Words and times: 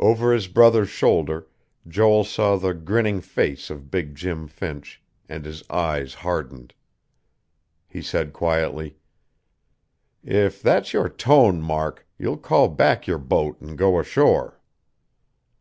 Over 0.00 0.32
his 0.32 0.48
brother's 0.48 0.88
shoulder, 0.88 1.46
Joel 1.86 2.24
saw 2.24 2.56
the 2.56 2.74
grinning 2.74 3.20
face 3.20 3.70
of 3.70 3.88
big 3.88 4.16
Jim 4.16 4.48
Finch, 4.48 5.00
and 5.28 5.44
his 5.44 5.62
eyes 5.70 6.12
hardened. 6.12 6.74
He 7.86 8.02
said 8.02 8.32
quietly: 8.32 8.96
"If 10.24 10.60
that's 10.60 10.92
your 10.92 11.08
tone, 11.08 11.62
Mark, 11.62 12.04
you'll 12.18 12.38
call 12.38 12.66
back 12.66 13.06
your 13.06 13.18
boat 13.18 13.60
and 13.60 13.78
go 13.78 14.00
ashore." 14.00 14.60